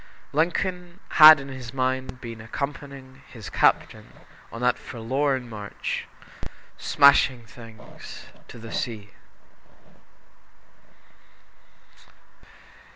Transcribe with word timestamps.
Lincoln 0.33 0.99
had 1.09 1.39
in 1.39 1.49
his 1.49 1.75
mind 1.75 2.21
been 2.21 2.41
accompanying 2.41 3.21
his 3.27 3.51
captain 3.51 4.13
on 4.51 4.59
that 4.61 4.79
forlorn 4.79 5.47
march 5.47 6.07
"smashing 6.75 7.45
things" 7.45 8.25
to 8.47 8.57
the 8.57 8.71
sea. 8.71 9.11